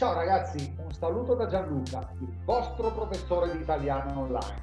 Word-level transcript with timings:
Ciao 0.00 0.14
ragazzi, 0.14 0.74
un 0.78 0.90
saluto 0.94 1.34
da 1.34 1.46
Gianluca, 1.46 2.10
il 2.20 2.34
vostro 2.46 2.90
professore 2.90 3.52
di 3.52 3.58
italiano 3.58 4.20
online. 4.20 4.62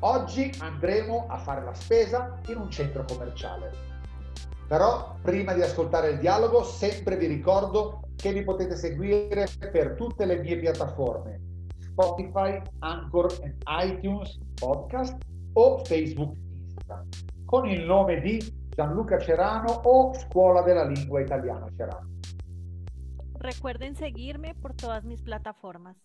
Oggi 0.00 0.52
andremo 0.58 1.24
a 1.26 1.38
fare 1.38 1.64
la 1.64 1.72
spesa 1.72 2.38
in 2.48 2.58
un 2.58 2.70
centro 2.70 3.02
commerciale. 3.08 3.72
Però 4.68 5.16
prima 5.22 5.54
di 5.54 5.62
ascoltare 5.62 6.10
il 6.10 6.18
dialogo 6.18 6.62
sempre 6.64 7.16
vi 7.16 7.24
ricordo 7.28 8.10
che 8.14 8.30
mi 8.32 8.44
potete 8.44 8.76
seguire 8.76 9.46
per 9.72 9.94
tutte 9.94 10.26
le 10.26 10.40
mie 10.40 10.58
piattaforme 10.58 11.40
Spotify, 11.78 12.60
Anchor 12.80 13.32
iTunes 13.86 14.38
Podcast 14.52 15.16
o 15.54 15.78
Facebook 15.78 16.36
Insta 16.52 17.02
con 17.46 17.66
il 17.66 17.86
nome 17.86 18.20
di 18.20 18.36
Gianluca 18.68 19.18
Cerano 19.18 19.80
o 19.84 20.12
Scuola 20.12 20.60
della 20.60 20.84
Lingua 20.84 21.22
Italiana 21.22 21.72
Cerano. 21.74 22.13
Recuerden 23.44 23.94
seguirme 23.94 24.54
por 24.54 24.72
todas 24.72 25.04
mis 25.04 25.20
plataformas. 25.20 25.98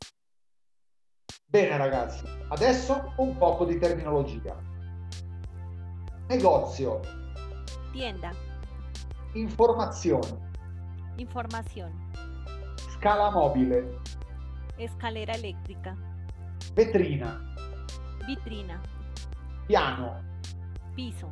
Bene 1.48 1.78
ragazzi, 1.78 2.26
adesso 2.50 3.14
un 3.16 3.38
poco 3.38 3.64
di 3.64 3.80
terminologia. 3.80 4.54
Negozio. 6.28 7.00
Tienda. 7.94 8.34
Informazione. 9.36 10.52
Información. 11.16 12.12
Scala 12.98 13.32
mobile. 13.32 14.02
Escalera 14.78 15.34
eléctrica. 15.34 15.96
Vetrina. 16.74 17.56
Vitrina. 18.28 18.82
Piano. 19.66 20.22
Piso. 20.94 21.32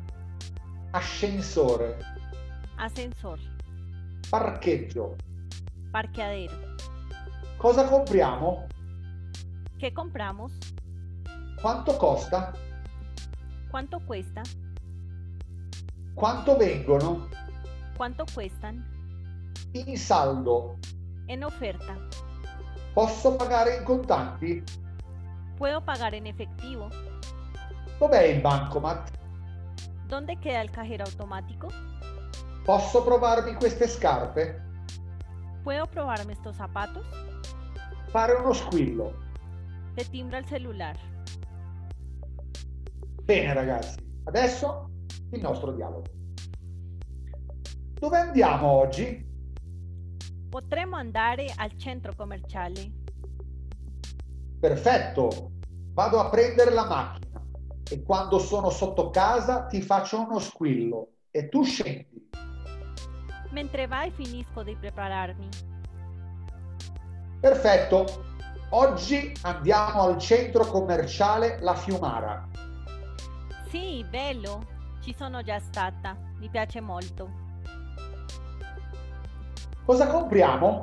Ascensore. 0.92 1.98
Ascensor. 2.76 3.38
Parcheggio. 4.30 5.16
Parqueadero. 5.92 6.54
Cosa 7.56 7.88
compriamo? 7.88 8.66
¿Qué 9.78 9.92
compramos? 9.94 10.52
Quanto 11.62 11.96
costa? 11.96 12.52
¿Cuánto 13.70 13.98
cuesta? 14.00 14.42
Quanto 16.14 16.56
vengono? 16.58 17.28
¿Cuánto 17.96 18.26
cuestan? 18.34 18.84
In 19.72 19.96
saldo. 19.96 20.76
En 21.26 21.42
oferta. 21.42 21.96
Posso 22.94 23.36
pagare 23.36 23.76
in 23.76 23.84
contanti? 23.84 24.62
¿Puedo 25.56 25.80
pagar 25.80 26.14
en 26.14 26.26
efectivo? 26.26 26.90
Dov'è 27.98 28.24
il 28.24 28.40
bancomat? 28.40 29.10
¿Dónde 30.06 30.38
queda 30.38 30.60
el 30.60 30.70
cajero 30.70 31.04
automático? 31.04 31.68
Posso 32.64 33.02
provarmi 33.02 33.54
queste 33.54 33.88
scarpe? 33.88 34.67
¿Puedo 35.62 35.86
probarme 35.86 36.32
estos 36.32 36.56
zapatos? 36.56 37.04
Fare 38.10 38.34
uno 38.34 38.52
squillo. 38.54 39.12
Te 39.94 40.04
timbra 40.04 40.38
el 40.38 40.46
celular. 40.46 40.96
Bene 43.24 43.52
ragazzi, 43.52 43.98
adesso 44.24 44.90
il 45.32 45.40
nostro 45.42 45.72
dialogo. 45.72 46.04
Dove 47.94 48.16
andiamo 48.16 48.68
oggi? 48.68 49.26
Potremmo 50.48 50.96
andare 50.96 51.52
al 51.56 51.76
centro 51.76 52.14
commerciale. 52.14 52.90
Perfetto, 54.58 55.50
vado 55.92 56.20
a 56.20 56.30
prendere 56.30 56.72
la 56.72 56.86
macchina 56.86 57.44
e 57.90 58.02
quando 58.02 58.38
sono 58.38 58.70
sotto 58.70 59.10
casa 59.10 59.66
ti 59.66 59.82
faccio 59.82 60.22
uno 60.22 60.38
squillo 60.38 61.08
e 61.30 61.48
tu 61.48 61.62
scendi. 61.64 62.28
Mentre 63.50 63.86
vai 63.86 64.10
finisco 64.10 64.62
di 64.62 64.76
prepararmi. 64.76 65.48
Perfetto, 67.40 68.24
oggi 68.70 69.32
andiamo 69.42 70.02
al 70.02 70.18
centro 70.18 70.66
commerciale 70.66 71.58
La 71.60 71.74
Fiumara. 71.74 72.46
Sì, 73.68 74.04
bello. 74.08 74.76
Ci 75.00 75.14
sono 75.16 75.42
già 75.42 75.58
stata. 75.58 76.16
Mi 76.38 76.48
piace 76.48 76.80
molto. 76.80 77.46
Cosa 79.84 80.06
compriamo? 80.06 80.80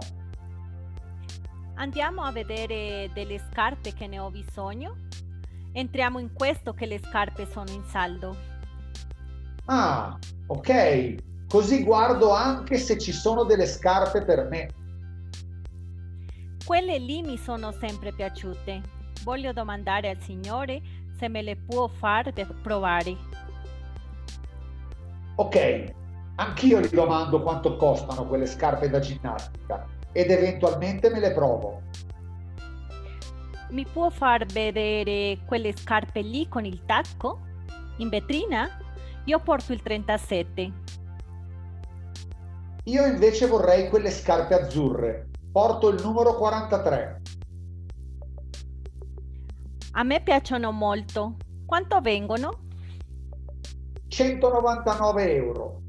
Andiamo 1.76 2.22
a 2.24 2.32
vedere 2.32 3.10
delle 3.14 3.38
scarpe 3.38 3.94
che 3.94 4.08
ne 4.08 4.20
ho 4.20 4.32
bisogno? 4.32 4.96
Entriamo 5.74 6.20
in 6.20 6.34
questo 6.34 6.74
che 6.74 6.86
le 6.86 7.00
scarpe 7.00 7.46
sono 7.46 7.70
in 7.70 7.84
saldo. 7.84 8.36
Ah, 9.66 10.18
ok, 10.48 11.16
così 11.50 11.84
guardo 11.84 12.32
anche 12.32 12.78
se 12.78 12.98
ci 12.98 13.12
sono 13.12 13.44
delle 13.44 13.66
scarpe 13.66 14.24
per 14.24 14.48
me. 14.50 14.70
Quelle 16.66 16.98
lì 16.98 17.22
mi 17.22 17.38
sono 17.38 17.72
sempre 17.72 18.12
piaciute. 18.12 18.82
Voglio 19.24 19.54
domandare 19.54 20.10
al 20.10 20.20
Signore 20.20 20.82
se 21.18 21.28
me 21.28 21.42
le 21.42 21.56
può 21.56 21.88
far 21.88 22.34
provare. 22.62 23.16
Ok, 25.36 25.94
anch'io 26.36 26.80
gli 26.80 26.90
domando 26.90 27.42
quanto 27.42 27.76
costano 27.78 28.26
quelle 28.26 28.46
scarpe 28.46 28.90
da 28.90 29.00
ginnastica 29.00 29.86
ed 30.12 30.32
eventualmente 30.32 31.10
me 31.10 31.20
le 31.20 31.34
provo. 31.34 31.82
Mi 33.70 33.86
può 33.86 34.10
far 34.10 34.46
vedere 34.46 35.40
quelle 35.46 35.76
scarpe 35.76 36.22
lì 36.22 36.48
con 36.48 36.66
il 36.66 36.86
tacco? 36.86 37.40
In 37.98 38.10
vetrina? 38.10 38.70
Io 39.26 39.40
porto 39.40 39.74
il 39.74 39.82
37. 39.82 40.84
Io 42.88 43.04
invece 43.08 43.48
vorrei 43.48 43.90
quelle 43.90 44.12
scarpe 44.12 44.54
azzurre. 44.54 45.32
Porto 45.52 45.90
il 45.90 46.00
numero 46.04 46.36
43. 46.36 47.22
A 49.94 50.04
me 50.04 50.22
piacciono 50.22 50.72
molto. 50.72 51.38
Quanto 51.66 52.00
vengono? 52.02 52.68
199 54.08 55.34
euro. 55.34 55.82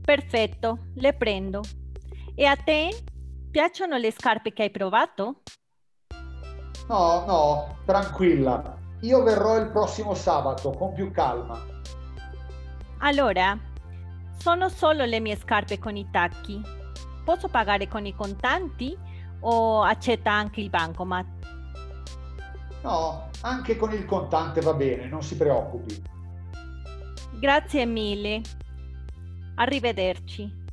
Perfetto, 0.00 0.90
le 0.94 1.12
prendo. 1.14 1.62
E 2.36 2.44
a 2.44 2.54
te 2.54 2.90
piacciono 3.50 3.96
le 3.96 4.12
scarpe 4.12 4.52
che 4.52 4.62
hai 4.62 4.70
provato? 4.70 5.42
No, 6.86 7.24
no, 7.26 7.78
tranquilla. 7.84 8.78
Io 9.00 9.24
verrò 9.24 9.56
il 9.58 9.72
prossimo 9.72 10.14
sabato 10.14 10.70
con 10.70 10.92
più 10.92 11.10
calma. 11.10 11.60
Allora, 12.98 13.58
sono 14.36 14.68
solo 14.68 15.04
le 15.04 15.20
mie 15.20 15.36
scarpe 15.36 15.78
con 15.78 15.96
i 15.96 16.08
tacchi. 16.10 16.60
Posso 17.24 17.48
pagare 17.48 17.88
con 17.88 18.04
i 18.06 18.14
contanti 18.14 18.96
o 19.40 19.82
accetta 19.82 20.32
anche 20.32 20.60
il 20.60 20.70
bancomat? 20.70 21.26
No, 22.82 23.30
anche 23.40 23.76
con 23.76 23.92
il 23.92 24.04
contante 24.04 24.60
va 24.60 24.74
bene, 24.74 25.06
non 25.06 25.22
si 25.22 25.36
preoccupi. 25.36 26.02
Grazie 27.38 27.86
mille. 27.86 28.42
Arrivederci. 29.56 30.63